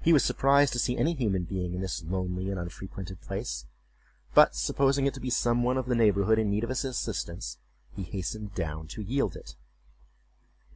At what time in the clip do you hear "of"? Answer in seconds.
5.76-5.86, 6.62-6.68